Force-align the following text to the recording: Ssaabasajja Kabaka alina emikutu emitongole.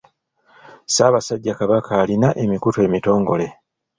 Ssaabasajja 0.85 1.53
Kabaka 1.59 1.91
alina 2.03 2.29
emikutu 2.43 2.79
emitongole. 2.87 3.47